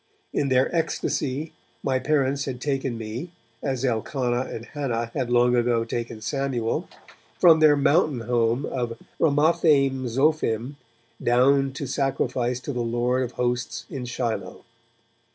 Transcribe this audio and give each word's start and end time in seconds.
In 0.33 0.49
their 0.49 0.75
ecstasy, 0.75 1.53
my 1.83 1.99
parents 1.99 2.45
had 2.45 2.59
taken 2.59 2.97
me, 2.97 3.29
as 3.61 3.85
Elkanah 3.85 4.49
and 4.49 4.65
Hannah 4.65 5.11
had 5.13 5.29
long 5.29 5.55
ago 5.55 5.85
taken 5.85 6.21
Samuel, 6.21 6.89
from 7.37 7.59
their 7.59 7.75
mountain 7.77 8.21
home 8.21 8.65
of 8.65 8.97
Ramathaim 9.19 10.07
Zophim 10.07 10.77
down 11.21 11.71
to 11.73 11.85
sacrifice 11.85 12.59
to 12.61 12.73
the 12.73 12.81
Lord 12.81 13.21
of 13.21 13.33
Hosts 13.33 13.85
in 13.91 14.05
Shiloh. 14.05 14.63